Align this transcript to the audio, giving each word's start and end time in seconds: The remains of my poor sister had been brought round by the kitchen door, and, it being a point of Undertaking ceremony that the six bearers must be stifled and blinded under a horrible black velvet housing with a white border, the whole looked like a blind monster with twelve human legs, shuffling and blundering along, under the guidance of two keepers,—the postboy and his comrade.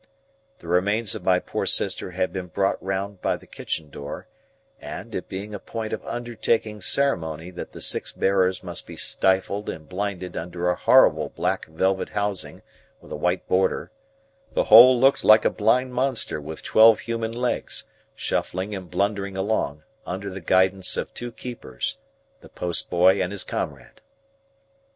The 0.57 0.67
remains 0.67 1.13
of 1.13 1.23
my 1.23 1.37
poor 1.37 1.67
sister 1.67 2.09
had 2.09 2.33
been 2.33 2.47
brought 2.47 2.81
round 2.83 3.21
by 3.21 3.37
the 3.37 3.45
kitchen 3.45 3.91
door, 3.91 4.25
and, 4.79 5.13
it 5.13 5.29
being 5.29 5.53
a 5.53 5.59
point 5.59 5.93
of 5.93 6.03
Undertaking 6.03 6.81
ceremony 6.81 7.51
that 7.51 7.71
the 7.71 7.81
six 7.81 8.11
bearers 8.11 8.63
must 8.63 8.87
be 8.87 8.97
stifled 8.97 9.69
and 9.69 9.87
blinded 9.87 10.35
under 10.35 10.67
a 10.71 10.75
horrible 10.75 11.29
black 11.29 11.65
velvet 11.67 12.09
housing 12.09 12.63
with 12.99 13.11
a 13.11 13.15
white 13.15 13.47
border, 13.47 13.91
the 14.53 14.63
whole 14.63 14.99
looked 14.99 15.23
like 15.23 15.45
a 15.45 15.51
blind 15.51 15.93
monster 15.93 16.41
with 16.41 16.63
twelve 16.63 17.01
human 17.01 17.31
legs, 17.31 17.83
shuffling 18.15 18.73
and 18.73 18.89
blundering 18.89 19.37
along, 19.37 19.83
under 20.07 20.31
the 20.31 20.41
guidance 20.41 20.97
of 20.97 21.13
two 21.13 21.31
keepers,—the 21.31 22.49
postboy 22.49 23.19
and 23.21 23.31
his 23.31 23.43
comrade. 23.43 24.01